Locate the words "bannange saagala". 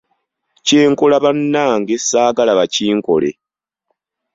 1.23-2.51